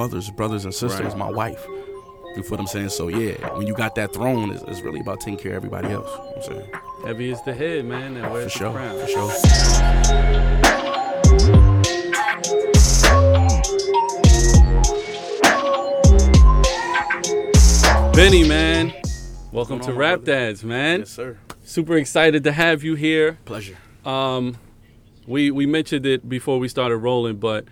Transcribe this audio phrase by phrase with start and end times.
[0.00, 1.16] mothers, brothers, and sisters, Right.
[1.18, 1.62] my wife.
[2.34, 2.88] You feel what I'm saying?
[2.88, 5.88] So yeah, when you got that throne, it's, it's really about taking care of everybody
[5.92, 6.10] else.
[6.10, 6.70] You know I'm saying
[7.04, 8.98] Heavy is the head, man, and for where's the sure, crown?
[8.98, 9.30] for sure.
[18.14, 18.94] Benny, man,
[19.52, 20.32] welcome to on, Rap brother?
[20.32, 21.00] Dads, man.
[21.00, 21.36] Yes, sir.
[21.62, 23.38] Super excited to have you here.
[23.44, 23.76] Pleasure.
[24.06, 24.56] Um,
[25.26, 27.66] we we mentioned it before we started rolling, but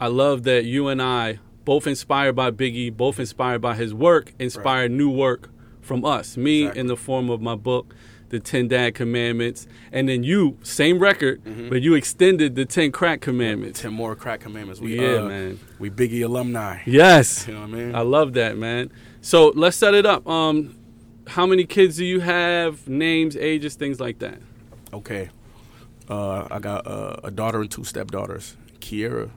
[0.00, 1.38] I love that you and I
[1.68, 5.50] both inspired by Biggie, both inspired by his work, inspired new work
[5.82, 6.34] from us.
[6.34, 6.80] Me Exactly.
[6.80, 7.94] in the form of my book,
[8.30, 11.68] The Ten Dad Commandments, and then you, same record, Mm-hmm.
[11.68, 13.82] but you extended the Ten Crack Commandments.
[13.82, 14.80] Ten more crack commandments.
[14.80, 15.60] We, Yeah, uh, man.
[15.78, 16.80] We Biggie alumni.
[16.86, 17.94] Yes, You know what I mean?
[17.94, 18.90] I love that, man.
[19.20, 20.26] So let's set it up.
[20.26, 20.74] Um,
[21.26, 22.88] how many kids do you have?
[22.88, 24.38] Names, ages, things like that.
[24.94, 25.28] Okay.
[26.08, 28.56] Uh, I got uh, a daughter and two stepdaughters.
[28.80, 29.28] Kiera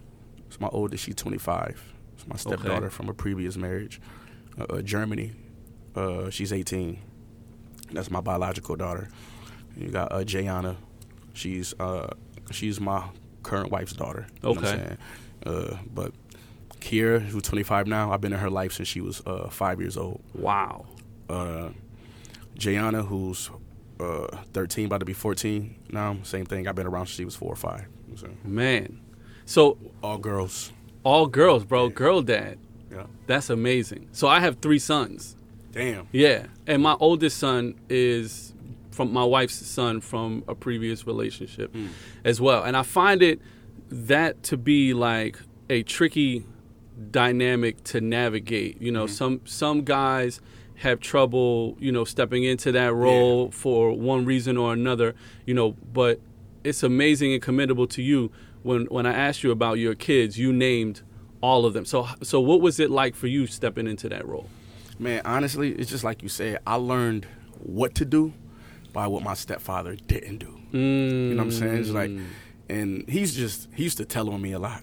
[0.49, 1.03] is my oldest.
[1.03, 1.89] She's 25.
[2.21, 3.99] It's my stepdaughter from a previous marriage.
[4.59, 5.33] Uh, uh, Germany.
[5.95, 6.99] Uh, she's 18.
[7.91, 9.09] That's my biological daughter.
[9.75, 10.75] You got uh, Jayana.
[11.33, 12.09] She's uh,
[12.51, 13.05] she's my
[13.43, 14.27] current wife's daughter.
[14.43, 14.77] You know what I'm Okay.
[14.77, 14.97] saying?
[15.45, 16.13] Uh, but
[16.79, 19.97] Kiera, who's 25 now, I've been in her life since she was uh, five years
[19.97, 20.85] old Wow.
[21.29, 21.69] uh,
[22.57, 23.49] Jayana, who's
[23.99, 26.17] uh, 13, about to be 14 now.
[26.23, 26.67] Same thing.
[26.67, 27.85] I've been around since she was four or five.
[28.15, 28.99] So, Man.
[29.45, 30.71] So all girls.
[31.03, 31.89] All girls, bro.
[31.89, 32.57] Girl dad.
[32.91, 33.05] Yeah.
[33.27, 34.09] That's amazing.
[34.11, 35.35] So I have three sons.
[35.71, 36.07] Damn.
[36.11, 36.47] Yeah.
[36.67, 38.53] And my oldest son is
[38.91, 41.87] from my wife's son from a previous relationship hmm.
[42.25, 42.63] as well.
[42.63, 43.39] And I find it
[43.89, 46.45] that to be like a tricky
[47.09, 48.81] dynamic to navigate.
[48.81, 49.13] You know, hmm.
[49.13, 50.41] some some guys
[50.75, 55.13] have trouble, you know, stepping into that role for one reason or another,
[55.45, 56.19] you know, but
[56.63, 58.31] it's amazing and commendable to you
[58.63, 61.01] when when I asked you about your kids, you named
[61.41, 61.85] all of them.
[61.85, 64.47] So so what was it like for you stepping into that role?
[64.99, 66.59] Man, honestly, it's just like you said.
[66.67, 67.25] I learned
[67.59, 68.33] what to do
[68.93, 70.57] by what my stepfather didn't do.
[70.71, 70.79] You
[71.33, 71.77] know what I'm saying?
[71.79, 72.25] It's like, mm.
[72.69, 74.81] and he's just he used to tell on me a lot.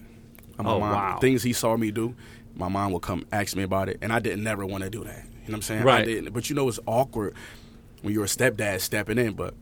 [0.57, 1.17] My Oh, mom, wow.
[1.19, 2.15] Things he saw me do,
[2.53, 5.03] my mom would come ask me about it, and I didn't never want to do
[5.05, 5.23] that.
[5.23, 5.81] You know what I'm saying?
[5.81, 6.05] I Right.
[6.05, 6.33] didn't.
[6.33, 7.33] But you know, it's awkward
[8.01, 9.53] when you're a stepdad stepping in, but.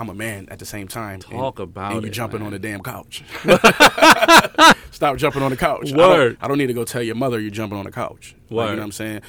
[0.00, 1.14] I'm a man at the same time.
[1.14, 2.46] and- Talk about and you it, jumping man.
[2.46, 3.22] on the damn couch.
[4.90, 5.92] Stop jumping on the couch.
[5.92, 6.28] I Word.
[6.38, 8.34] don't, I don't need to go tell your mother you're jumping on the couch.
[8.50, 9.20] Like, you know what I'm saying?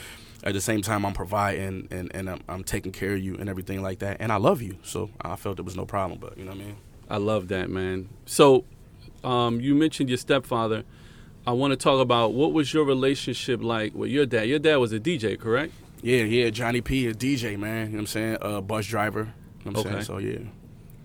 [0.44, 3.48] At the same time, I'm providing and, and I'm, I'm taking care of you and
[3.50, 4.18] everything like that.
[4.20, 4.78] And I love you.
[4.82, 6.20] So I felt it was no problem.
[6.20, 6.76] But you know what I mean?
[7.10, 8.10] I love that, man.
[8.26, 8.66] So,
[9.24, 10.84] um, you mentioned your stepfather.
[11.46, 14.44] I want to talk about what was your relationship like with your dad.
[14.48, 15.74] Your dad was a DJ, correct?
[16.02, 16.50] Yeah, yeah.
[16.50, 17.88] Johnny P, a DJ, man.
[17.88, 18.38] You know what I'm saying?
[18.42, 19.34] A bus driver.
[19.64, 20.04] You know what I'm Okay.
[20.04, 20.04] saying?
[20.06, 20.40] So yeah.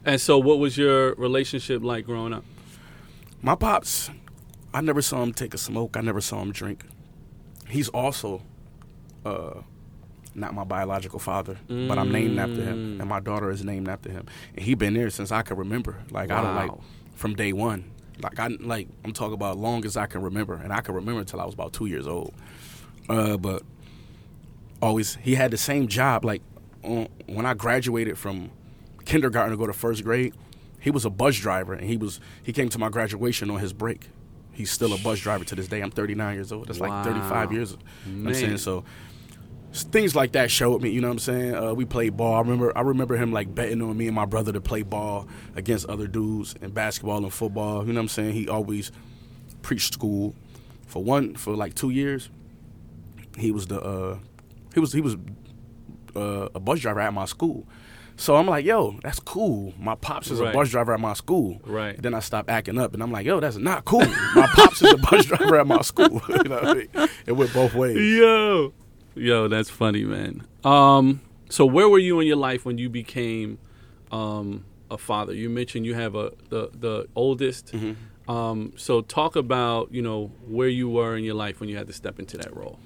[0.07, 2.45] And so, what was your relationship like growing up?
[3.43, 4.09] My pops,
[4.73, 5.97] I never saw him take a smoke.
[5.97, 6.85] I never saw him drink.
[7.69, 8.43] He's also
[9.25, 9.63] uh,
[10.33, 14.11] not my biological father, but I'm named after him, and my daughter is named after
[14.11, 14.27] him.
[14.55, 15.97] And he been there since I can remember.
[16.13, 16.71] Like I don't like
[17.17, 17.91] from day one.
[18.23, 21.21] Like I like I'm talking about long as I can remember, and I can remember
[21.21, 22.33] until I was about two years old.
[23.09, 23.63] Uh, but
[24.81, 26.25] always he had the same job.
[26.25, 26.43] Like
[26.85, 28.51] on, when I graduated from
[29.07, 30.35] kindergarten to go to first grade,
[30.81, 33.73] he was a bus driver, and he was he came to my graduation on his
[33.73, 34.09] break.
[34.53, 35.81] He's still a bus driver to this day.
[35.81, 36.69] I'm 39 years old.
[36.69, 36.89] That's Wow.
[36.89, 37.71] like 35 years.
[38.07, 38.85] You know what I'm saying so.
[39.73, 41.55] Things like that showed me, you know what I'm saying.
[41.55, 42.35] Uh, we played ball.
[42.37, 45.29] I remember, I remember him like betting on me and my brother to play ball
[45.55, 47.87] against other dudes in basketball and football.
[47.87, 48.33] You know what I'm saying.
[48.33, 48.91] He always
[49.61, 50.35] preached school.
[50.87, 52.31] For one, for like two years,
[53.37, 54.19] he was the uh,
[54.73, 55.17] he was he was
[56.15, 57.67] uh, a bus driver at my school.
[58.19, 59.75] So I'm like, yo, that's cool.
[59.79, 60.51] My pops is Right.
[60.51, 61.61] a bus driver at my school.
[61.67, 62.01] Right.
[62.01, 64.07] Then I stopped acting up, and I'm like, yo, that's not cool.
[64.35, 66.23] My pops is a bus driver at my school.
[66.29, 67.09] you know what I mean?
[67.27, 67.97] It went both ways.
[67.97, 68.73] Yo,
[69.15, 70.47] yo, that's funny, man.
[70.65, 73.59] Um, so where were you in your life when you became
[74.11, 75.35] um, a father?
[75.35, 77.71] You mentioned you have a the the oldest.
[77.71, 77.93] Hmm.
[78.29, 81.87] Um, so talk about you know where you were in your life when you had
[81.87, 82.79] to step into that role.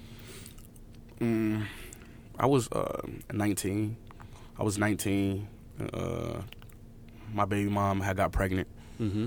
[1.21, 3.01] I was uh,
[3.31, 3.95] 19.
[4.57, 5.47] I was 19.
[5.93, 6.41] Uh,
[7.33, 8.67] my baby mom had got pregnant.
[8.99, 9.25] Mm-hmm.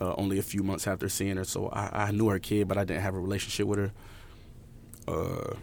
[0.00, 1.44] uh, only a few months after seeing her.
[1.44, 3.92] So I, I knew her kid, but I didn't have a relationship with her.
[5.06, 5.54] Uh,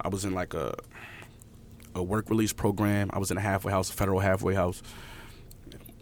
[0.00, 0.74] I was in like a
[1.94, 3.10] a work release program.
[3.12, 4.82] I was in a halfway house, a federal halfway house.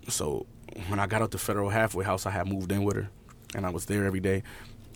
[0.08, 0.46] So
[0.88, 3.08] when I got out the federal halfway house, I had moved in with her,
[3.55, 4.43] and I was there every day.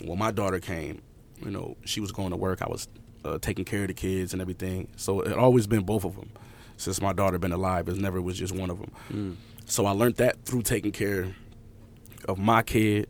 [0.05, 1.01] When my daughter came,
[1.45, 2.61] you know, she was going to work.
[2.61, 2.89] I was
[3.25, 4.89] uh, taking care of the kids and everything.
[4.97, 6.31] So it always been both of them
[6.83, 7.89] since my daughter been alive.
[7.89, 8.91] It never was just one of them.
[9.67, 11.35] So I learned that through taking care
[12.29, 13.09] of my kid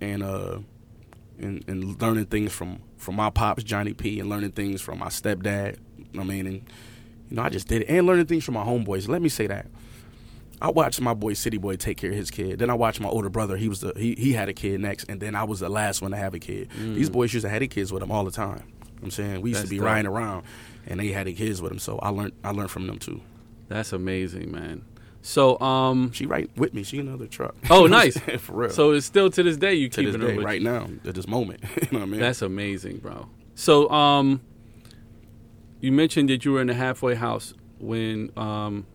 [0.00, 0.58] and uh,
[1.38, 5.08] and, and learning things from from my pops Johnny P and learning things from my
[5.08, 5.78] stepdad.
[6.18, 6.62] I mean, and
[7.30, 9.08] you know, I just did it and learning things from my homeboys.
[9.08, 9.66] Let me say that.
[10.60, 12.58] I watched my boy City Boy take care of his kid.
[12.58, 13.56] Then I watched my older brother.
[13.56, 16.00] He was the he, he had a kid next, and then I was the last
[16.00, 16.70] one to have a kid.
[16.78, 16.94] Mm.
[16.94, 18.62] These boys used to have their kids with them all the time.
[19.04, 19.86] You know what I'm saying we used That's to be dope.
[19.86, 20.44] riding around,
[20.86, 21.78] and they had their kids with them.
[21.78, 23.20] So I learned I learned from them too.
[23.68, 24.84] That's amazing, man.
[25.26, 26.82] So, um, She right with me.
[26.82, 27.54] She in another truck.
[27.70, 28.40] Oh, You know what I'm nice.
[28.42, 28.70] for real.
[28.70, 30.66] so it's still to this day you to keeping her right you.
[30.68, 32.20] now, at this moment, you know what I mean?
[32.20, 33.28] That's amazing, bro.
[33.54, 34.42] So, um,
[35.80, 38.86] you mentioned that you were in the halfway house when, um,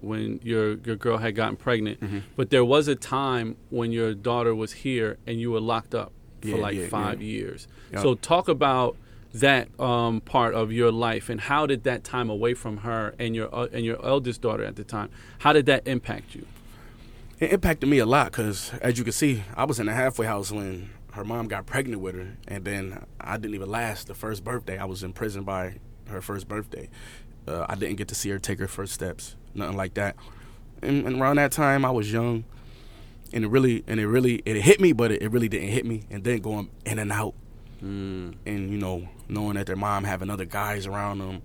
[0.00, 2.18] when your your girl had gotten pregnant, Mm-hmm.
[2.36, 6.12] but there was a time when your daughter was here and you were locked up
[6.42, 7.28] for Yeah, like yeah, five yeah.
[7.28, 7.68] years.
[8.00, 8.96] So, talk about
[9.34, 13.36] that um, part of your life and how did that time away from her and
[13.36, 16.46] your uh, and your eldest daughter at the time, how did that impact you?
[17.38, 20.26] It impacted me a lot because, as you can see, I was in the halfway
[20.26, 24.14] house when her mom got pregnant with her, and then I didn't even last the
[24.14, 24.76] first birthday.
[24.78, 25.76] I was in prison by
[26.08, 26.88] her first birthday.
[27.46, 30.16] Uh, I didn't get to see her take her first steps, nothing like that.
[30.82, 32.44] And, and around that time, I was young,
[33.32, 35.86] and it really, and it really, it hit me, but it, it really didn't hit
[35.86, 36.04] me.
[36.10, 37.34] And then going in and out,
[37.82, 38.34] Mm.
[38.46, 41.42] and you know, knowing that their mom having other guys around them,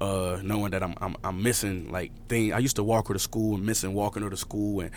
[0.00, 2.52] uh, knowing that I'm, I'm I'm missing like thing.
[2.52, 4.90] I used to walk her to school and missing walking her to school, and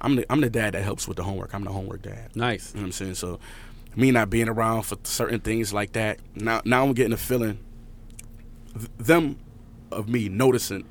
[0.00, 1.54] I'm the I'm the dad that helps with the homework.
[1.54, 2.34] I'm the homework dad.
[2.34, 2.72] Nice.
[2.72, 3.14] You know what I'm saying?
[3.16, 3.40] So
[3.94, 6.18] me not being around for certain things like that.
[6.34, 7.58] Now now I'm getting a feeling
[8.74, 9.38] th- them
[9.90, 10.84] of me noticing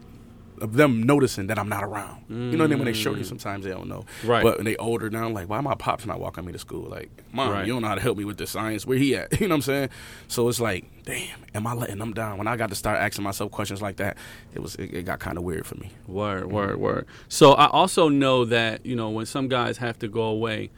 [0.61, 2.23] of them noticing that I'm not around.
[2.29, 2.79] You know what I mean?
[2.79, 3.25] When they show you mm.
[3.25, 4.05] sometimes they don't know.
[4.23, 4.43] Right.
[4.43, 6.87] But when they older now, like, why my pops not walking me to school?
[6.89, 7.65] Like, mom, Right.
[7.65, 8.85] you don't know how to help me with the science.
[8.85, 9.31] Where he at?
[9.41, 9.89] You know what I'm saying?
[10.27, 12.37] So it's like, damn, am I letting them down?
[12.37, 14.17] When I got to start asking myself questions like that,
[14.53, 15.91] it was it, it got kind of weird for me.
[16.07, 17.07] Word, word, word.
[17.27, 20.69] So I also know that you know when some guys have to go away,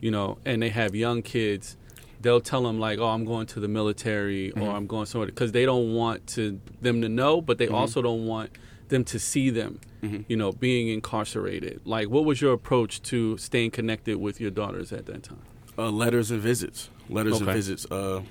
[0.00, 1.76] you know, and they have young kids,
[2.20, 4.76] they'll tell them like, "Oh, I'm going to the military," or mm-hmm.
[4.76, 7.74] "I'm going somewhere," because they don't want to them to know, but they mm-hmm.
[7.74, 8.50] also don't want
[8.88, 9.80] them to see them,
[10.28, 11.80] you know, being incarcerated.
[11.84, 15.42] Like, what was your approach to staying connected with your daughters at that time?
[15.76, 16.90] Uh, letters and visits.
[17.08, 17.86] Letters and visits.
[17.90, 18.22] Uh,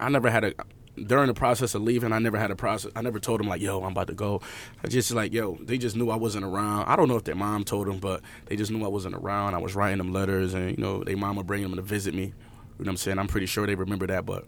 [0.00, 0.54] I never had a
[1.06, 2.12] during the process of leaving.
[2.12, 2.90] I never had a process.
[2.96, 4.40] I never told them like, "Yo, I'm about to go."
[4.82, 6.86] I just like, "Yo," they just knew I wasn't around.
[6.86, 9.54] I don't know if their mom told them, but they just knew I wasn't around.
[9.54, 12.14] I was writing them letters, and you know, their mom would bring them to visit
[12.14, 12.22] me.
[12.22, 12.34] You know
[12.78, 13.18] what I'm saying?
[13.18, 14.46] I'm pretty sure they remember that, but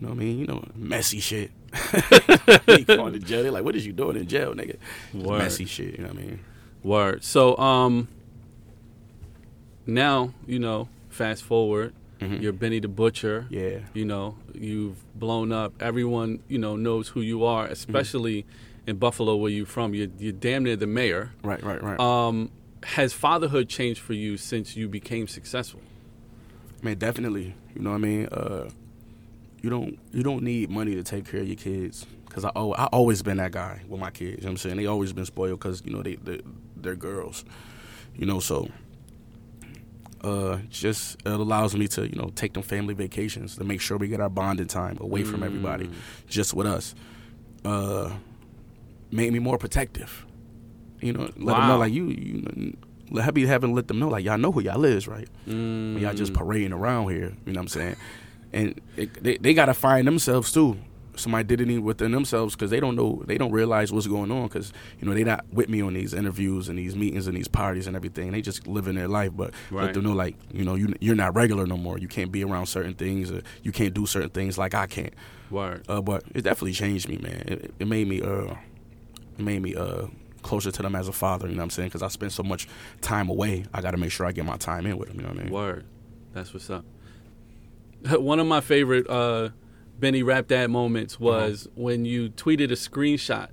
[0.00, 0.38] you know what I mean?
[0.38, 1.50] You know, messy shit.
[2.66, 3.42] they going to jail.
[3.42, 4.76] They're like, "What is you doing in jail, nigga?"
[5.12, 5.98] Messy shit.
[5.98, 6.40] You know what I mean?
[6.82, 7.24] Word.
[7.24, 8.08] So, um,
[9.86, 10.88] now you know.
[11.10, 12.40] Fast forward, Mhm.
[12.40, 13.46] you're Benny the Butcher.
[13.50, 13.80] Yeah.
[13.92, 18.44] you know you've blown up everyone you know knows who you are especially
[18.86, 21.60] in buffalo where you're from you're, you're damn near the mayor Right.
[21.64, 21.82] Right.
[21.82, 21.98] Right.
[21.98, 22.50] um,
[22.84, 25.80] has fatherhood changed for you since you became successful
[26.82, 27.54] Man, definitely.
[27.74, 28.26] You know what I mean?
[28.26, 28.68] Uh,
[29.68, 32.06] you don't you don't need money to take care of your kids.
[32.30, 34.36] Cause I oh, I always been that guy with my kids.
[34.38, 34.76] You know what I'm saying?
[34.78, 36.40] They always been spoiled because you know they, they
[36.76, 37.44] they're girls.
[38.16, 38.70] You know so.
[40.24, 43.98] Uh, just it allows me to you know take them family vacations to make sure
[43.98, 45.90] we get our bonding time away from everybody,
[46.26, 46.94] just with us.
[47.64, 48.10] Uh,
[49.10, 50.24] made me more protective.
[51.00, 52.76] You know, let them know like you you
[53.10, 55.94] let happy having let them know like y'all know who y'all is right mm.
[55.94, 57.34] when y'all just parading around here.
[57.44, 57.96] You know what I'm saying?
[58.52, 60.78] And it, they they gotta find themselves too.
[61.16, 64.72] Some identity within themselves because they don't know they don't realize what's going on because
[65.00, 67.88] you know they're not with me on these interviews and these meetings and these parties
[67.88, 68.30] and everything.
[68.30, 69.86] They just living their life, but Right.
[69.86, 71.98] let them know like you know you you're not regular no more.
[71.98, 73.32] You can't be around certain things.
[73.32, 75.12] Or you can't do certain things like I can't.
[75.50, 77.42] word Uh, but it definitely changed me, man.
[77.48, 78.54] It, it made me uh,
[79.38, 80.06] it made me uh
[80.42, 81.48] closer to them as a father.
[81.48, 81.88] You know what I'm saying?
[81.88, 82.68] Because I spend so much
[83.00, 83.64] time away.
[83.74, 85.16] I got to make sure I get my time in with them.
[85.18, 85.52] You know what I mean?
[85.52, 85.84] word
[86.32, 86.84] that's what's up
[88.10, 89.50] one of my favorite uh,
[89.98, 93.48] benny rap dad moments was when you tweeted a screenshot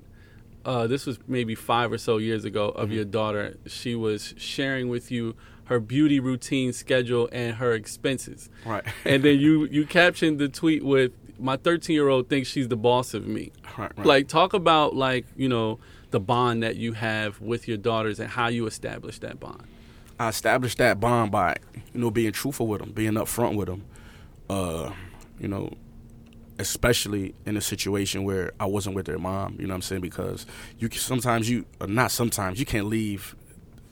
[0.66, 4.90] uh, this was maybe five or so years ago of your daughter she was sharing
[4.90, 5.36] with you
[5.66, 8.84] her beauty routine schedule and her expenses Right.
[9.06, 12.78] and then you you captioned the tweet with my 13 year old thinks she's the
[12.78, 14.08] boss of me Right, right.
[14.08, 15.80] like talk about like you know
[16.12, 19.64] the bond that you have with your daughters and how you establish that bond
[20.18, 21.58] I established that bond by,
[21.94, 23.84] you know, being truthful with them, being upfront with them.
[24.50, 24.92] Uh,
[25.40, 25.72] you know,
[26.60, 29.58] especially in a situation where I wasn't with their mom.
[29.60, 30.02] You know what I'm saying?
[30.02, 30.46] Because
[30.80, 33.36] you sometimes you, or not sometimes, you can't leave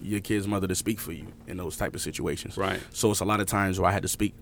[0.02, 2.58] your kid's mother to speak for you in those type of situations.
[2.58, 2.80] Right.
[2.92, 4.36] So it's a lot of times where I had to speak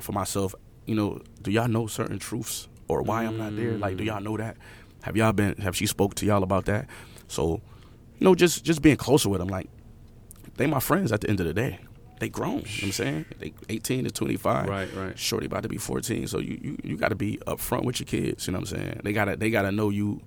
[0.00, 0.54] for myself.
[0.86, 3.72] You know, do y'all know certain truths or why I'm not there?
[3.78, 4.56] Like, do y'all know that?
[5.02, 5.56] Have y'all been?
[5.56, 6.86] Have she spoke to y'all about that?
[7.28, 7.60] So,
[8.18, 9.48] you know, just just being closer with them.
[9.48, 9.68] Like,
[10.56, 11.80] they my friends at the end of the day.
[12.24, 12.52] They grown.
[12.52, 13.24] You know what I'm saying?
[13.38, 14.66] They 18 to 25.
[14.68, 15.18] Right, right.
[15.18, 16.26] Shorty about to be 14.
[16.26, 18.46] So you you, you got to be upfront with your kids.
[18.46, 19.00] You know what I'm saying?
[19.04, 20.22] They gotta they gotta know you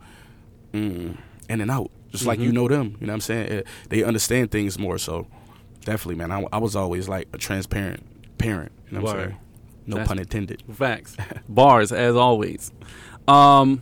[0.74, 1.18] mm,
[1.50, 2.54] in and out, just like you Mhm.
[2.54, 2.98] know them.
[3.00, 3.50] You know what I'm saying?
[3.52, 4.98] Eh, They understand things more.
[4.98, 5.28] So
[5.86, 6.32] definitely, man.
[6.32, 8.04] I, I was always like a transparent
[8.38, 8.72] parent.
[8.92, 9.38] You know what I'm saying?
[9.88, 10.62] No That's- pun intended.
[10.74, 11.18] Facts.
[11.50, 12.72] Bars as always.
[13.28, 13.82] Um,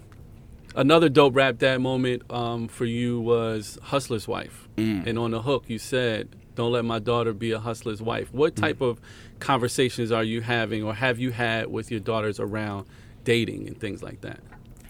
[0.75, 4.67] another dope rap dad moment um, for you was Hustler's Wife.
[4.77, 5.05] Mm.
[5.07, 8.55] And on the hook, you said, "Don't let my daughter be a hustler's wife." What
[8.55, 8.61] hmm.
[8.63, 8.99] type of
[9.39, 12.85] conversations are you having, or have you had with your daughters around
[13.23, 14.39] dating and things like that?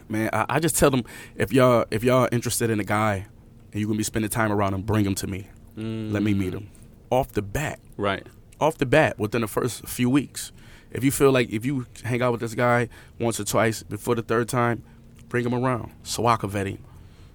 [0.07, 1.03] Man, I, I just tell them
[1.36, 3.25] if y'all if y'all interested in a guy
[3.72, 5.48] and you're gonna be spending time around him, bring him to me.
[5.77, 6.67] Let me meet him mm.
[7.10, 7.79] off the bat.
[7.98, 8.25] Right.
[8.62, 10.51] off the bat within the first few weeks.
[10.91, 12.88] If you feel like if you hang out with this guy
[13.19, 14.84] once or twice before the third time,
[15.27, 16.84] bring him around so I can vet him,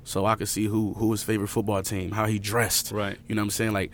[0.02, 3.18] so I can see who who his favorite football team, how he dressed, Right.
[3.28, 3.72] You know what I'm saying?
[3.72, 3.90] Like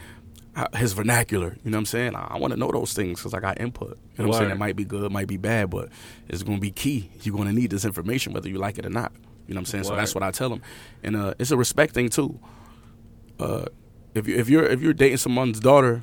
[0.75, 1.57] his vernacular.
[1.65, 2.15] You know what I'm saying?
[2.17, 3.99] I, want to know those things because I got input.
[4.17, 4.51] You know what I'm saying?
[4.53, 5.91] It might be good, might be bad, but
[6.29, 7.11] it's going to be key.
[7.23, 9.13] You're going to need this information whether you like it or not.
[9.47, 9.85] You know what I'm saying?
[9.85, 10.63] So that's what I tell them,
[11.05, 12.39] and uh, it's a respect thing too.
[13.39, 13.67] Uh,
[14.15, 16.03] if you if you're if you're dating someone's daughter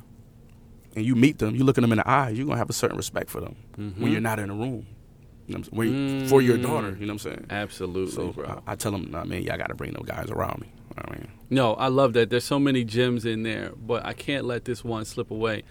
[0.96, 2.74] and you meet them, you look at them in the eye, you're gonna have a
[2.74, 3.98] certain respect for them Mhm.
[3.98, 4.86] when you're not in the room.
[5.46, 6.20] You know what I'm saying?
[6.22, 7.46] You- For your daughter, you know what I'm saying?
[7.50, 8.62] Absolutely, So bro.
[8.66, 10.68] I, I tell them, I mean, y'all got to bring those guys around me.
[10.96, 12.30] You know what I mean, No, I love that.
[12.30, 15.62] There's so many gems in there, but I can't let this one slip away.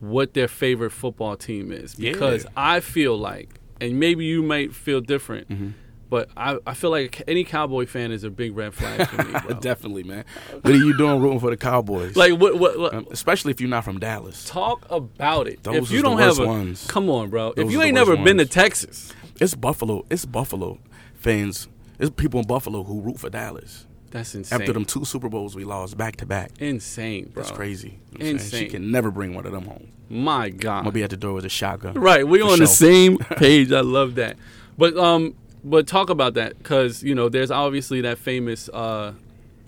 [0.00, 2.12] What their favorite football team is, Yeah.
[2.12, 5.68] because I feel like, and maybe you might feel different, Mm-hmm.
[6.10, 9.54] but I, I feel like any Cowboy fan is a big red flag for me,
[9.60, 10.24] definitely, man.
[10.62, 12.16] What are you doing rooting for the Cowboys?
[12.16, 12.58] like what?
[12.58, 12.76] What?
[12.80, 14.44] what Um, especially if you're not from Dallas.
[14.44, 15.62] talk about it.
[15.62, 16.84] Those if you don't worst have a, ones.
[16.88, 17.52] come on, bro.
[17.54, 18.46] Those if you ain't never worst been to.
[18.46, 20.04] Texas, It's Buffalo.
[20.10, 20.80] It's Buffalo
[21.14, 21.68] fans.
[22.00, 23.86] It's people in Buffalo who root for Dallas.
[24.12, 24.60] That's insane.
[24.60, 26.52] After them two Super Bowls we lost back to back.
[26.60, 27.42] insane, bro.
[27.42, 27.98] That's crazy.
[28.18, 28.64] You know saying?
[28.64, 29.88] She can never bring one of them home.
[30.08, 30.78] My God.
[30.78, 31.94] I'm gonna be at the door with a shotgun.
[31.94, 33.72] Right, we on the same page.
[33.72, 34.36] I love that.
[34.78, 39.14] But um, but talk about that because you know there's obviously that famous uh,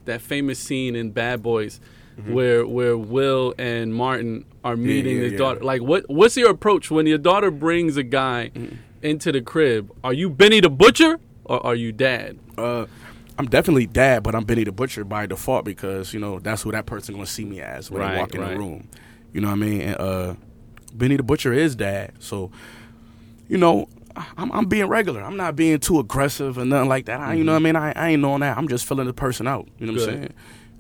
[0.05, 1.81] that famous scene in Bad Boys
[2.27, 5.17] where where Will and Martin are meeting Mm-hmm.
[5.19, 5.39] yeah, his yeah.
[5.39, 5.61] daughter.
[5.65, 8.77] Like, what what's your approach when your daughter brings a guy Mm-hmm.
[9.03, 9.91] into the crib?
[10.05, 12.39] Are you Benny the Butcher or are you Dad?
[12.57, 12.87] Uh,
[13.39, 16.71] I'm definitely dad, but I'm Benny the Butcher by default because you know that's who
[16.73, 18.51] that person gonna see me as when Right, they walk in right.
[18.53, 18.89] the room.
[19.33, 19.81] You know what I mean?
[19.81, 20.35] And, uh,
[20.95, 22.51] Benny the Butcher is dad, so
[23.49, 23.89] you know
[24.37, 25.23] I'm, I'm being regular.
[25.23, 27.19] I'm not being too aggressive or nothing like that.
[27.21, 27.75] I, you know what I mean?
[27.77, 28.57] I, I ain't knowing that.
[28.57, 29.67] I'm just filling the person out.
[29.81, 30.33] You know what I'm saying?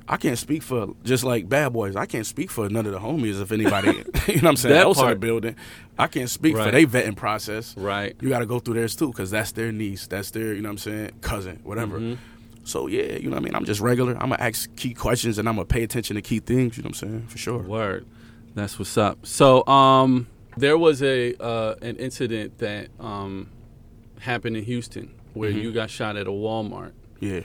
[0.06, 1.96] I can't speak for just like bad boys.
[1.96, 3.88] I can't speak for none of the homies if anybody
[4.28, 5.20] you know what I'm saying That else in the part.
[5.20, 5.56] building.
[5.98, 6.66] I can't speak Right.
[6.66, 8.14] for their vetting process Right.
[8.20, 10.68] you got to go through theirs too because that's their niece that's their you know
[10.68, 12.18] what i'm saying cousin whatever Mhm.
[12.64, 15.38] So yeah you know what i mean i'm just regular i'm gonna ask key questions
[15.38, 17.58] and i'm gonna pay attention to key things you know what i'm saying for sure
[17.62, 18.06] Word.
[18.54, 19.26] That's what's up.
[19.26, 23.48] So, um, there was a uh, an incident that um,
[24.20, 25.58] happened in Houston where Mm-hmm.
[25.58, 26.92] you got shot at a Walmart.
[27.18, 27.40] yeah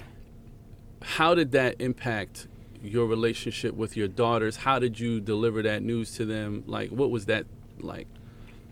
[1.01, 2.47] How did that impact
[2.83, 4.57] your relationship with your daughters?
[4.57, 6.63] How did you deliver that news to them?
[6.67, 7.45] Like, what was that
[7.79, 8.07] like?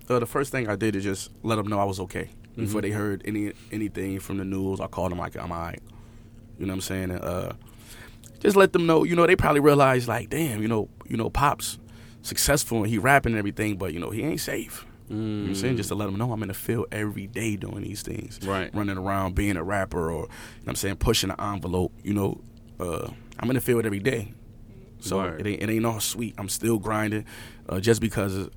[0.09, 2.79] uh, the first thing i did is just let them know i was okay before
[2.79, 2.83] Mhm.
[2.83, 5.81] they heard any anything from the news i called them like i'm all right
[6.57, 7.51] you know what i'm saying and, uh
[8.39, 11.29] just let them know you know they probably realize like damn you know you know
[11.29, 11.79] pops
[12.21, 15.47] successful and he rapping and everything but you know he ain't safe You know what
[15.49, 15.77] I'm saying?
[15.77, 18.39] Just to let them know I'm in the field every day doing these things.
[18.43, 18.69] Right.
[18.75, 20.27] Running around being a rapper or, you know
[20.65, 22.41] what I'm saying, pushing the envelope, you know.
[22.77, 23.07] Uh,
[23.39, 24.33] I'm in the field every day.
[24.99, 25.39] So Word.
[25.39, 26.35] it ain't, it ain't all sweet.
[26.37, 27.23] I'm still grinding.
[27.69, 28.49] Uh, just because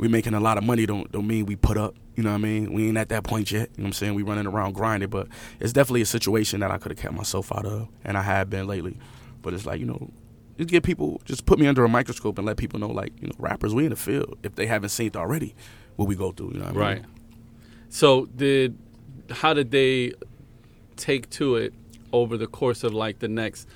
[0.00, 1.94] we making a lot of money don't don't mean we put up.
[2.16, 2.72] You know what I mean?
[2.72, 3.68] We ain't at that point yet.
[3.76, 4.14] You know what I'm saying?
[4.14, 5.28] We running around grinding, but
[5.60, 8.48] it's definitely a situation that I could have kept myself out of, and I have
[8.48, 8.98] been lately.
[9.42, 10.10] But it's like you know,
[10.56, 13.28] just get people, just put me under a microscope and let people know, like you
[13.28, 14.38] know, rappers, we in the field.
[14.42, 15.54] If they haven't seen it already,
[15.96, 16.52] what we go through.
[16.54, 16.80] You know what I mean?
[16.80, 17.04] Right.
[17.90, 18.78] So, did
[19.30, 20.14] how did they
[20.96, 21.74] take to it
[22.12, 23.68] over the course of like the next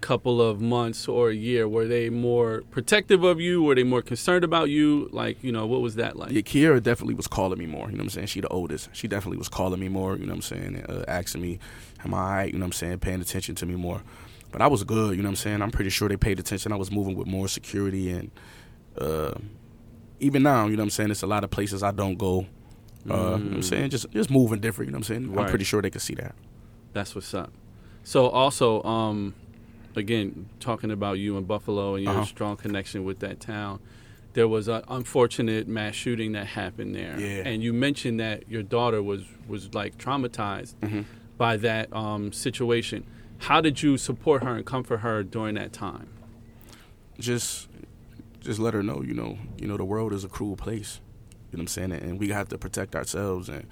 [0.00, 1.68] couple of months or a year?
[1.68, 3.62] Were they more protective of you?
[3.62, 5.08] Were they more concerned about you?
[5.12, 6.32] Like, you know, what was that like?
[6.32, 7.86] Yeah, Kiera definitely was calling me more.
[7.90, 8.26] You know what I'm saying?
[8.28, 8.88] She the oldest.
[8.92, 10.16] She definitely was calling me more.
[10.16, 10.84] You know what I'm saying?
[10.88, 11.58] Uh, asking me,
[12.04, 12.52] am I all right?
[12.52, 12.98] You know what I'm saying?
[12.98, 14.02] Paying attention to me more.
[14.52, 15.16] But I was good.
[15.16, 15.62] You know what I'm saying?
[15.62, 16.72] I'm pretty sure they paid attention.
[16.72, 18.30] I was moving with more security and
[18.98, 19.34] uh,
[20.18, 21.10] even now, you know what I'm saying?
[21.10, 22.46] It's a lot of places I don't go.
[23.08, 23.90] Uh, You know what I'm saying?
[23.90, 24.88] Just just moving different.
[24.88, 25.28] You know what I'm saying?
[25.28, 25.36] Mm.
[25.36, 25.44] Right.
[25.44, 26.34] I'm pretty sure they could see that.
[26.92, 27.52] That's what's up.
[28.02, 29.34] So also, um,
[29.96, 32.24] again, talking about you in Buffalo and your Uh-huh.
[32.24, 33.80] strong connection with that town,
[34.34, 37.18] there was an unfortunate mass shooting that happened there.
[37.18, 37.42] Yeah.
[37.48, 41.04] And you mentioned that your daughter was was like traumatized Mhm.
[41.36, 43.04] by that um, situation.
[43.38, 46.08] How did you support her and comfort her during that time?
[47.18, 47.68] just
[48.40, 51.00] just let her know, you know, you know, the world is a cruel place.
[51.52, 51.92] You know what I'm saying?
[51.92, 53.66] And we have to protect ourselves and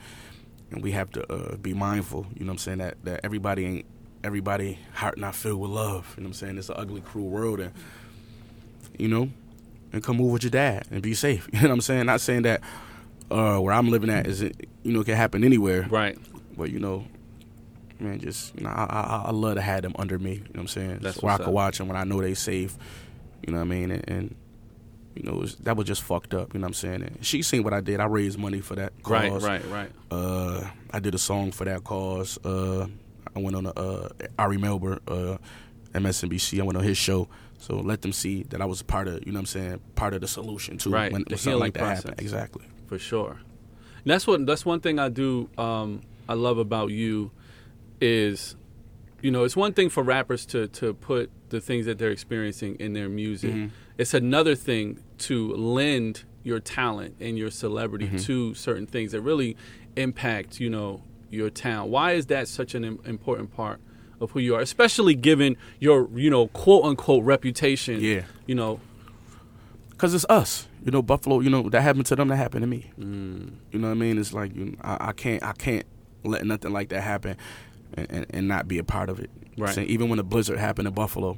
[0.71, 2.27] and we have to uh, be mindful.
[2.35, 2.79] You know what I'm saying?
[2.79, 3.87] That that everybody ain't
[4.25, 6.15] everybody heart not filled with love.
[6.17, 6.59] You know what I'm saying?
[6.59, 7.73] It's an ugly, cruel world, and
[8.99, 9.31] you know,
[9.93, 11.49] and come move with your dad and be safe.
[11.53, 12.07] You know what I'm saying?
[12.07, 12.63] Not saying that
[13.31, 15.87] uh, where I'm living at is it, you know, it can happen anywhere.
[15.89, 16.19] Right.
[16.57, 17.07] But you know,
[18.01, 20.35] man, just you know, I, I, I love to have them under me.
[20.35, 20.99] You know what I'm saying?
[21.03, 22.77] That's so where I can watch them when I know they safe.
[23.47, 23.91] You know what I mean?
[23.91, 24.35] And, and
[25.15, 26.55] you know, was, that was just fucked up.
[26.55, 27.03] You know what I'm saying?
[27.03, 28.01] And she seen what I did.
[28.01, 29.43] I raised money for that cause.
[29.43, 29.65] Right.
[29.65, 29.65] Right.
[29.67, 29.91] Right.
[30.11, 32.39] Uh, I did a song for that cause.
[32.45, 32.87] Uh,
[33.39, 35.39] I went on a uh, Ari Melber, uh,
[35.95, 36.61] MSNBC.
[36.61, 37.29] I went on his show.
[37.59, 40.15] So let them see that I was part of, you know what I'm saying, part
[40.15, 40.91] of the solution too.
[40.91, 42.03] Right, When, the something healing like that process.
[42.05, 42.21] happened.
[42.21, 42.65] Exactly.
[42.87, 43.33] for sure.
[44.05, 45.51] And that's what that's one thing I do.
[45.59, 47.33] Um, I love about you
[48.01, 48.55] is,
[49.21, 52.77] you know, it's one thing for rappers to to put the things that they're experiencing
[52.77, 53.51] in their music.
[53.53, 53.75] Mm-hmm.
[53.99, 58.19] It's another thing to lend your talent and your celebrity Mm-hmm.
[58.19, 59.57] to certain things that really
[59.97, 61.91] impact, you know, your town.
[61.91, 63.81] Why is that such an important part
[64.21, 68.01] of who you are, especially given your, you know, quote unquote reputation?
[68.01, 68.23] Yeah.
[68.47, 68.81] You know,
[69.99, 71.03] Cause it's us, you know.
[71.03, 72.29] Buffalo, you know that happened to them.
[72.29, 72.93] That happened to me.
[73.01, 73.51] Mm.
[73.73, 74.17] You know what I mean?
[74.17, 75.85] It's like you, I, I can't, I can't
[76.23, 77.37] let nothing like that happen,
[77.95, 79.29] and, and, and not be a part of it.
[79.57, 79.75] Right.
[79.75, 81.37] Saying, even when the blizzard happened in Buffalo,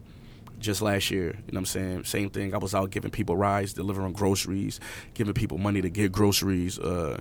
[0.58, 2.04] just last year, you know what I'm saying?
[2.04, 2.54] Same thing.
[2.54, 4.78] I was out giving people rides, delivering groceries,
[5.14, 6.78] giving people money to get groceries.
[6.78, 7.20] Uh,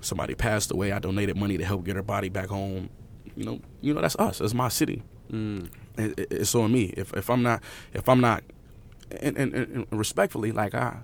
[0.00, 0.92] somebody passed away.
[0.92, 2.90] I donated money to help get her body back home.
[3.36, 4.38] You know, you know that's us.
[4.38, 5.02] That's my city.
[5.30, 6.94] mm, It, it, it's on me.
[6.96, 7.62] If if I'm not,
[7.94, 8.42] if I'm not,
[9.20, 10.98] and, and, and respectfully, like I,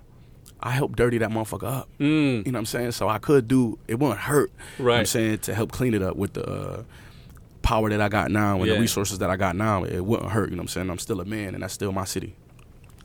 [0.59, 1.89] I helped dirty that motherfucker up.
[1.99, 2.91] mm, You know what I'm saying?
[2.91, 4.51] So I could do it wouldn't hurt.
[4.79, 6.83] You know I'm saying to help clean it up with the uh,
[7.61, 8.73] power that I got now and Yeah.
[8.75, 10.49] the resources that I got now, it wouldn't hurt.
[10.49, 10.89] You know what I'm saying?
[10.89, 12.35] I'm still a man and that's still my city.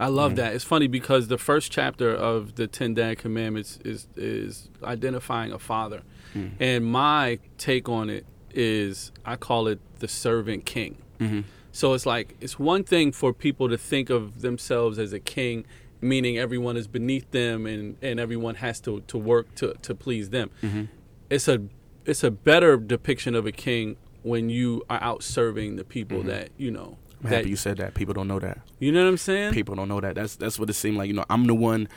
[0.00, 0.36] I love mm.
[0.36, 0.54] that.
[0.54, 5.58] It's funny because the first chapter of the Ten Dad Commandments is is identifying a
[5.58, 6.02] father,
[6.34, 6.52] mm.
[6.58, 10.96] and my take on it is I call it the servant king.
[11.20, 11.40] Mm-hmm.
[11.72, 15.64] So it's like it's one thing for people to think of themselves as a king,
[16.00, 20.30] meaning everyone is beneath them and, and everyone has to, to work to, to please
[20.30, 20.50] them.
[20.62, 20.84] Mm-hmm.
[21.28, 21.62] It's a
[22.06, 26.28] it's a better depiction of a king when you are out serving the people mm-hmm.
[26.28, 26.96] that you know.
[27.22, 27.94] I'm that, happy you said that.
[27.94, 28.58] People don't know that.
[28.78, 29.52] you know what I'm saying?
[29.52, 30.14] People don't know that.
[30.14, 31.08] That's that's what it seemed like.
[31.08, 31.88] You know, I'm the one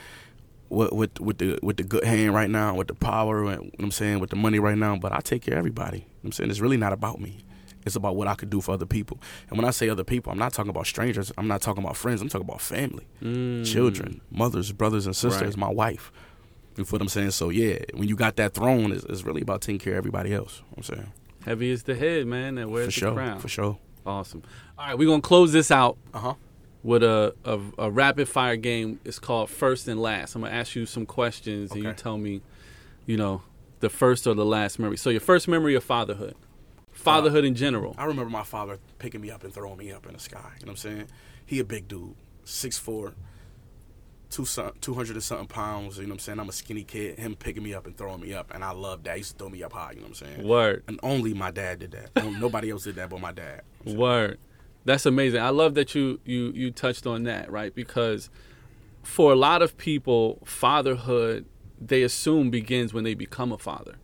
[0.68, 3.56] with with, with the with the good hand right now, with the power, and you
[3.56, 4.96] know what I'm saying, with the money right now.
[4.96, 5.98] But I take care of everybody.
[5.98, 7.44] You know what I'm saying it's really not about me.
[7.86, 9.18] It's about what I could do for other people.
[9.50, 11.30] And when I say other people, I'm not talking about strangers.
[11.36, 12.22] I'm not talking about friends.
[12.22, 13.70] I'm talking about family, mm.
[13.70, 15.56] children, mothers, brothers, and sisters, Right.
[15.58, 16.10] my wife.
[16.76, 17.32] You feel what I'm saying?
[17.32, 20.32] So yeah, when you got that throne, it's, it's really about taking care of everybody
[20.34, 20.58] else.
[20.58, 21.12] You know what I'm saying
[21.44, 23.38] Heavy is the head, man, for wears the sure, crown.
[23.38, 23.78] for sure.
[24.06, 24.42] Awesome.
[24.78, 26.34] All right, we're gonna close this out Uh huh.
[26.82, 29.00] with a, a a rapid fire game.
[29.04, 30.34] It's called First and Last.
[30.34, 32.42] I'm gonna ask you some questions, and you tell me,
[33.06, 33.42] you know,
[33.80, 34.96] the first or the last memory.
[34.98, 36.34] So your first memory of fatherhood,
[36.92, 37.94] fatherhood in general.
[37.98, 40.52] I remember my father picking me up and throwing me up in the sky.
[40.60, 41.08] You know what I'm saying?
[41.46, 42.14] He a big dude,
[42.46, 43.12] 6'4",
[44.34, 45.96] two some- 200 and something pounds.
[45.96, 46.40] You know what I'm saying?
[46.40, 47.18] I'm a skinny kid.
[47.18, 49.12] Him picking me up and throwing me up, and I love that.
[49.14, 49.90] He used to throw me up high.
[49.92, 50.46] You know what I'm saying?
[50.48, 52.24] Word, And only my dad did that.
[52.40, 53.62] Nobody else did that but my dad.
[53.86, 54.38] word.
[54.86, 55.40] That's amazing.
[55.40, 57.74] I love that you you you touched on that, right?
[57.74, 58.28] Because
[59.02, 61.46] for a lot of people, fatherhood
[61.80, 63.96] they assume begins when they become a father.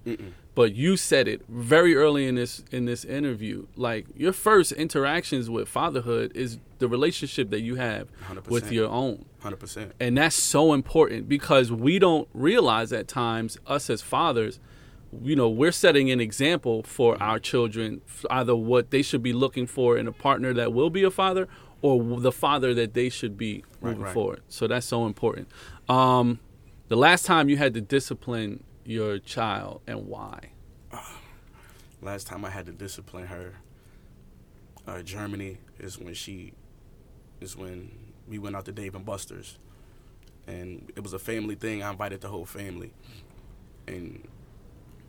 [0.55, 3.66] But you said it very early in this in this interview.
[3.77, 8.09] Like your first interactions with fatherhood is the relationship that you have
[8.47, 8.73] with 100%.
[8.73, 9.25] your own.
[9.42, 9.92] 100%.
[10.00, 14.61] And that's so important because we don't realize at times, us as fathers,
[15.22, 18.00] you know, we're setting an example for our children,
[18.31, 21.48] either what they should be looking for in a partner that will be a father
[21.83, 24.14] or the father that they should be Right, moving right.
[24.14, 24.42] forward.
[24.48, 25.48] So that's so important.
[25.88, 26.38] Um,
[26.88, 30.50] the last time you had to discipline your child and why?
[32.03, 33.55] Last time I had to discipline her,
[34.87, 36.53] uh, Germany is when she,
[37.40, 37.90] is when
[38.31, 39.59] we went out to Dave and Buster's,
[40.47, 41.83] and it was a family thing.
[41.83, 42.93] I invited the whole family,
[43.87, 44.27] and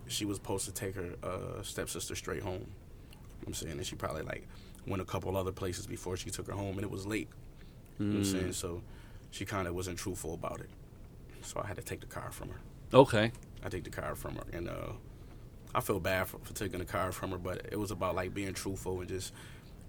[0.07, 2.65] she was supposed to take her uh, stepsister straight home.
[2.65, 4.47] You know I'm saying, and she probably like
[4.86, 7.29] went a couple other places before she took her home, and it was late.
[7.99, 8.81] You know what I'm saying, so
[9.29, 10.69] she kind of wasn't truthful about it.
[11.43, 12.60] So I had to take the car from her.
[12.93, 13.31] Okay.
[13.63, 14.93] I take the car from her, and uh,
[15.73, 18.34] I feel bad for, for taking the car from her, but it was about like
[18.34, 19.34] being truthful and just,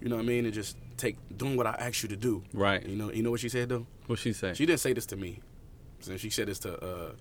[0.03, 2.43] you know what I mean, and just take doing what I asked you to do.
[2.53, 2.85] Right.
[2.85, 3.87] You know, you know what she said though.
[4.07, 4.57] What she said?
[4.57, 5.41] She didn't say this to me.
[6.17, 7.12] She said this to uh,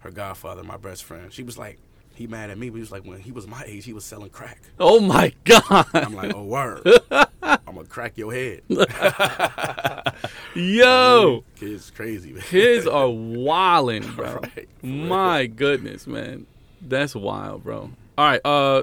[0.00, 1.30] her godfather, my best friend.
[1.32, 1.78] She was like,
[2.14, 4.04] he mad at me, but he was like, when he was my age, he was
[4.04, 4.60] selling crack.
[4.78, 5.86] oh my God.
[5.94, 6.80] I'm like, oh word,
[7.42, 8.62] I'm gonna crack your head.
[10.54, 12.42] Yo, Kids crazy, man.
[12.42, 14.34] kids are wilding, bro.
[14.40, 16.46] Right, My goodness, man,
[16.80, 17.90] that's wild, bro.
[18.18, 18.82] All right, uh,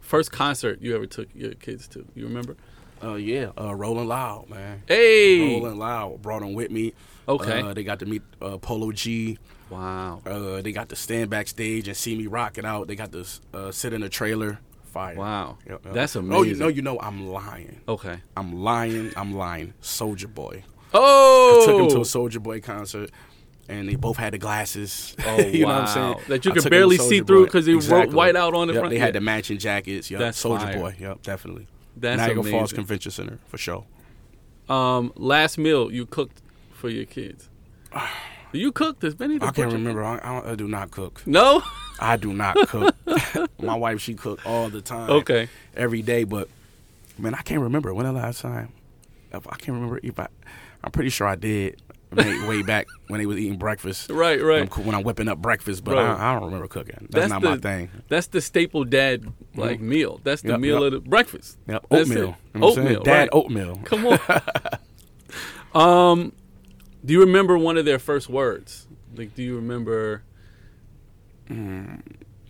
[0.00, 2.04] first concert you ever took your kids to?
[2.14, 2.56] You remember?
[3.02, 4.82] Uh, yeah, uh, Rolling Loud, man.
[4.86, 6.94] Hey, Rolling Loud brought them with me.
[7.28, 7.60] Okay.
[7.60, 9.38] Uh, they got to meet uh, Polo G.
[9.68, 12.86] wow, Uh, they got to stand backstage and see me rocking out.
[12.88, 14.60] They got to uh, sit in a trailer.
[14.92, 15.14] Fire.
[15.16, 15.92] wow, Yep, yep.
[15.94, 16.36] that's amazing.
[16.38, 17.80] Oh, you know, you know, I'm lying.
[17.86, 18.18] okay.
[18.34, 19.12] I'm lying.
[19.14, 19.74] I'm lying.
[19.82, 20.64] Soulja Boy.
[20.94, 23.10] Oh, I took him to a Soulja Boy concert,
[23.68, 25.14] and they both had the glasses.
[25.26, 25.86] Oh, you know what I'm wow.
[26.14, 26.14] saying?
[26.28, 27.50] That you could took him to barely see through Boy.
[27.50, 28.90] 'cause he wrote white out on the Yep, front.
[28.92, 30.10] They had the matching jackets.
[30.10, 30.18] Yep.
[30.20, 30.72] That's Soulja.
[30.80, 30.96] Boy.
[30.98, 31.66] Yep, definitely.
[31.96, 32.76] That's Niagara Falls amazing.
[32.76, 33.84] Convention Center for sure.
[34.68, 37.48] Um, last meal you cooked for your kids.
[38.52, 39.34] You cooked this, many.
[39.42, 40.02] I can't remember.
[40.02, 41.20] I, I, I do not cook.
[41.26, 41.62] No.
[41.98, 42.94] I do not cook.
[43.60, 45.10] My wife, she cook all the time.
[45.10, 45.48] Okay.
[45.76, 46.48] Every day, but
[47.18, 48.72] man, I can't remember when the last time.
[49.32, 50.28] If I can't remember if I.
[50.82, 51.82] I'm pretty sure I did.
[52.12, 54.10] Way, way back when they was eating breakfast.
[54.10, 54.62] Right, right.
[54.62, 56.06] I'm, when I'm whipping up breakfast, but Right.
[56.06, 57.08] I, I don't remember cooking.
[57.10, 57.90] That's, not my the, thing.
[58.08, 60.20] That's the staple dad like meal.
[60.22, 60.92] That's the Yep, meal yep.
[60.92, 61.58] of the breakfast.
[61.66, 62.16] Yep, oatmeal.
[62.16, 62.86] You know what I'm saying?
[62.86, 63.28] Oatmeal, Dad right.
[63.32, 63.80] oatmeal.
[63.84, 64.20] Come on.
[66.20, 66.32] um,
[67.04, 68.86] do you remember one of their first words?
[69.14, 70.22] Like, do you remember?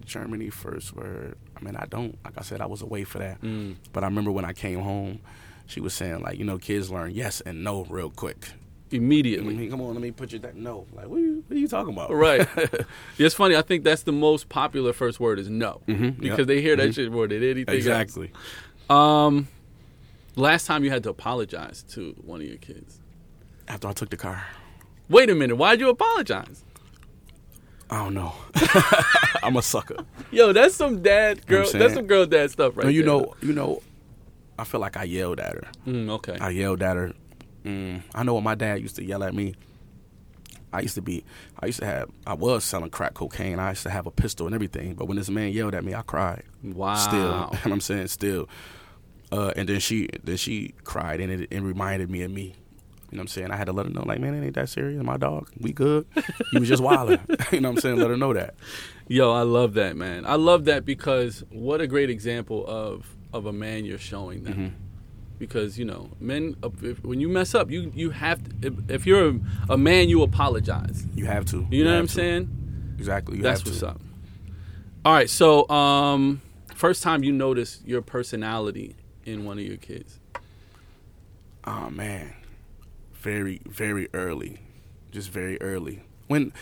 [0.05, 1.37] Germany first word.
[1.57, 2.17] I mean, I don't.
[2.25, 3.41] Like I said, I was away for that.
[3.43, 3.77] Mm.
[3.93, 5.21] But I remember when I came home,
[5.67, 8.53] she was saying like, you know, kids learn yes and no real quick.
[8.93, 9.55] I Immediately.
[9.57, 10.87] mean, come on, let me put you that no.
[10.93, 12.13] Like, what are you, what are you talking about?
[12.13, 12.47] Right.
[13.19, 13.57] It's funny.
[13.57, 16.77] I think that's the most popular first word is no, Mhm, because yep, they hear
[16.77, 17.69] that shit more than anything.
[17.69, 17.77] else.
[17.77, 18.31] exactly.
[18.89, 19.49] Um,
[20.37, 23.01] last time you had to apologize to one of your kids.
[23.67, 24.45] After I took the car,
[25.09, 25.57] Wait a minute.
[25.57, 26.65] Why'd you apologize?
[27.91, 28.33] I don't know.
[29.43, 29.97] I'm a sucker.
[30.33, 31.73] Yo, that's some dad You know girl.
[31.81, 32.85] that's some girl dad stuff, right?
[32.85, 33.07] no, you there.
[33.13, 33.83] know, you know.
[34.59, 35.65] I feel like I yelled at her.
[35.87, 36.37] Mm, okay.
[36.41, 37.13] I yelled at her.
[37.67, 39.55] Mm, I know when my dad used to yell at me.
[40.73, 41.25] I used to be,
[41.59, 43.59] I used to have, I was selling crack cocaine.
[43.59, 44.95] I used to have a pistol and everything.
[44.95, 46.43] But when this man yelled at me, I cried.
[46.63, 46.95] Wow.
[46.97, 48.49] Still, and I'm saying still.
[49.33, 52.55] Uh, and then she, then she cried, and it, it reminded me of me.
[53.11, 53.51] You know what I'm saying?
[53.53, 55.03] I had to let her know, like, man, it ain't that serious.
[55.03, 56.07] My dog, we good.
[56.51, 57.21] He was just wilding.
[57.53, 57.97] you know what I'm saying?
[57.97, 58.55] Let her know that.
[59.09, 60.27] Yo, I love that, man.
[60.27, 64.55] I love that because what a great example of of a man you're showing them.
[64.55, 64.86] Mm-hmm.
[65.39, 68.69] Because you know, men, if, when you mess up, you you have to.
[68.69, 71.05] If, if you're a, a man, you apologize.
[71.15, 71.67] You have to.
[71.71, 72.13] You know what I'm to.
[72.13, 72.95] saying?
[72.99, 73.37] Exactly.
[73.37, 73.89] You That's have what's to.
[73.89, 74.01] up.
[75.05, 76.41] All right, so um,
[76.75, 80.19] first time you noticed your personality in one of your kids.
[81.65, 82.33] Oh man,
[83.13, 84.59] very very early,
[85.13, 86.03] just very early.
[86.27, 86.53] When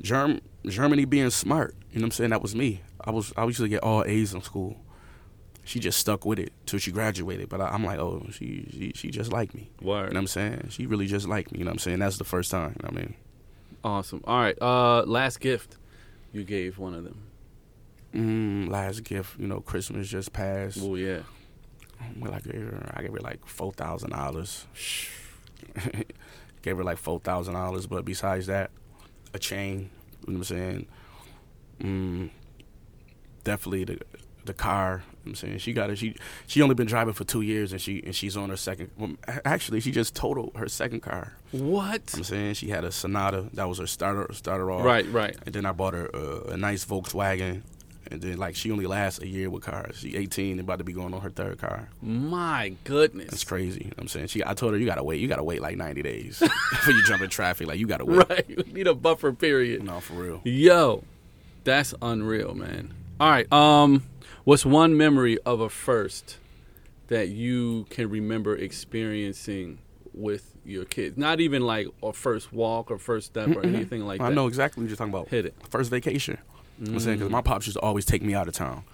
[0.00, 2.30] Germ Germany being smart, you know what I'm saying?
[2.30, 2.82] That was me.
[3.04, 4.76] I was I used to get all A's in school.
[5.68, 7.50] She just stuck with it till she graduated.
[7.50, 9.70] But I, I'm like, oh, she, she she just like me.
[9.80, 10.68] You know what I'm saying?
[10.70, 11.58] She really just like me.
[11.58, 11.98] You know what I'm saying?
[11.98, 12.74] That's the first time.
[12.76, 13.14] You know what I mean,
[13.84, 14.22] Awesome.
[14.26, 14.56] All right.
[14.62, 15.76] Uh, last gift
[16.32, 17.18] you gave one of them.
[18.14, 20.78] mm, last gift, you know, Christmas just passed.
[20.80, 21.20] Oh yeah.
[22.18, 24.66] Well, I gave her, I gave her like four thousand dollars.
[26.62, 28.70] gave her like four thousand dollars, but besides that,
[29.34, 29.90] a chain.
[30.26, 30.86] You know what I'm saying?
[31.82, 32.30] Mm,
[33.44, 33.98] definitely the
[34.48, 35.02] the car.
[35.24, 35.96] You I'm saying she got it.
[35.96, 38.90] She she only been driving for two years, and she and she's on her second.
[38.98, 39.12] Well,
[39.44, 41.34] actually, she just totaled her second car.
[41.52, 42.02] What?
[42.14, 44.84] I'm saying she had a Sonata that was her starter starter off.
[44.84, 45.06] Right.
[45.10, 45.36] Right.
[45.46, 47.62] And then I bought her uh, a nice Volkswagen.
[48.10, 49.98] And then like she only lasts a year with cars.
[49.98, 51.90] She 18 and about to be going on her third car.
[52.00, 53.28] My goodness.
[53.30, 53.84] That's crazy.
[53.84, 54.42] You I'm saying she.
[54.42, 55.20] I told her you gotta wait.
[55.20, 56.38] You gotta wait like 90 days
[56.70, 57.66] before you jump in traffic.
[57.66, 58.28] Like you gotta wait.
[58.28, 58.46] Right.
[58.66, 59.82] We need a buffer period.
[59.82, 60.40] No, for real.
[60.44, 61.04] Yo,
[61.64, 62.94] that's unreal, man.
[63.20, 63.52] All right.
[63.52, 64.04] Um,
[64.48, 66.38] what's one memory of a first
[67.08, 69.78] that you can remember experiencing
[70.14, 71.18] with your kids?
[71.18, 74.32] Not even like a first walk or first step or anything like I that.
[74.32, 75.28] I know exactly what you're talking about.
[75.28, 75.54] Hit it.
[75.68, 76.38] First vacation.
[76.78, 78.84] What I'm saying because my pops used to always take me out of town.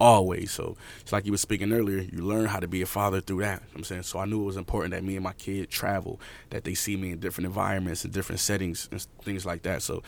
[0.00, 0.50] Always.
[0.50, 3.42] So it's like you were speaking earlier, you learn how to be a father through
[3.42, 3.60] that.
[3.60, 4.02] You know I'm saying?
[4.02, 6.96] So I knew it was important that me and my kid travel, that they see
[6.96, 9.82] me in different environments and different settings and things like that.
[9.82, 10.02] So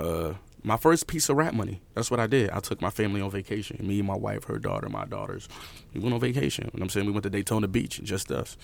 [0.00, 0.34] uh,
[0.68, 2.50] my first piece of rap money, that's what I did.
[2.50, 3.84] I took my family on vacation.
[3.86, 5.48] Me, my wife, her daughter, my daughters.
[5.94, 6.64] We went on vacation.
[6.66, 7.06] You know what I'm saying?
[7.06, 8.56] We went to Daytona Beach, just us.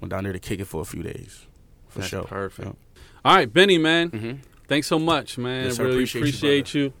[0.00, 1.46] Went down there to kick it for a few days.
[1.88, 2.24] For That's sure.
[2.24, 2.68] perfect.
[2.68, 2.74] Yeah.
[3.24, 4.10] All right, Benny, man.
[4.10, 4.38] Mhm.
[4.68, 5.66] Thanks so much, man.
[5.66, 5.84] Yes, sir.
[5.84, 6.92] really Appreciate you, appreciate you.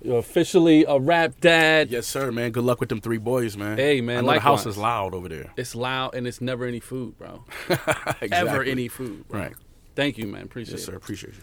[0.00, 1.90] You're officially a rap dad.
[1.90, 2.52] Yes, sir, man.
[2.52, 3.76] Good luck with them three boys, man.
[3.78, 5.52] Hey, man, the house is loud over there.
[5.56, 7.44] It's loud and it's never any food, bro.
[8.30, 9.26] Ever any food.
[9.26, 9.40] Bro.
[9.40, 9.52] Right.
[9.96, 10.42] Thank you, man.
[10.44, 10.86] Appreciate Yes, it.
[10.92, 10.94] sir.
[10.96, 11.40] Appreciate you.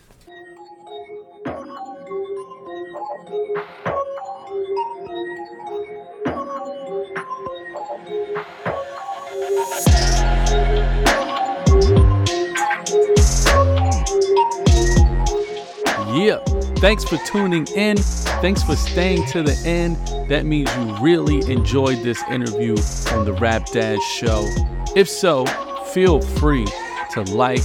[16.16, 16.40] Yeah.
[16.78, 17.98] Thanks for tuning in.
[17.98, 19.98] Thanks for staying to the end.
[20.30, 22.76] That means you really enjoyed this interview
[23.12, 24.48] on the Rap Dad Show.
[24.96, 25.46] If so,
[25.94, 26.66] feel free
[27.12, 27.62] to like,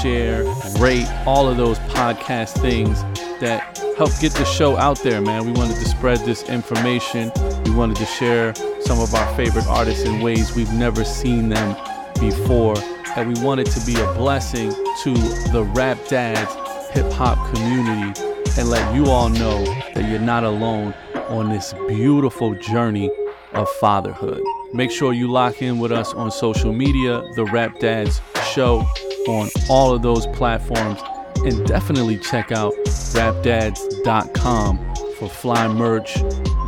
[0.00, 0.44] share,
[0.78, 3.02] rate all of those podcast things
[3.40, 5.44] that help get the show out there, man.
[5.44, 7.30] We wanted to spread this information.
[7.64, 11.76] We wanted to share some of our favorite artists in ways we've never seen them
[12.20, 12.76] before.
[13.16, 14.70] And we wanted to be a blessing
[15.02, 15.14] to
[15.52, 16.52] the Rap Dads
[16.92, 18.20] hip hop community
[18.58, 20.94] and let you all know that you're not alone
[21.28, 23.10] on this beautiful journey
[23.52, 24.42] of fatherhood.
[24.72, 28.20] Make sure you lock in with us on social media, the Rap Dads
[28.52, 28.84] Show,
[29.28, 31.00] on all of those platforms.
[31.44, 32.72] And definitely check out
[33.14, 34.78] rapdads.com
[35.18, 36.14] for fly merch,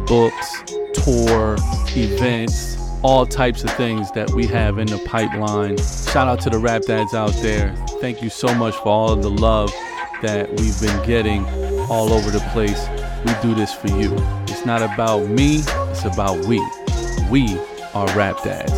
[0.07, 0.62] books,
[0.93, 1.57] tour,
[1.97, 5.77] events, all types of things that we have in the pipeline.
[5.79, 7.75] Shout out to the Rap Dads out there.
[8.01, 9.73] Thank you so much for all of the love
[10.23, 11.45] that we've been getting
[11.91, 12.89] all over the place.
[13.25, 14.15] We do this for you.
[14.49, 16.59] It's not about me, it's about we.
[17.31, 17.59] We
[17.95, 18.73] are Rap Dads.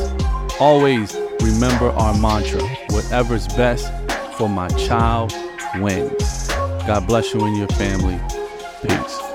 [0.61, 3.93] Always remember our mantra whatever's best
[4.37, 5.33] for my child
[5.77, 6.49] wins.
[6.87, 8.19] God bless you and your family.
[8.83, 9.28] Peace.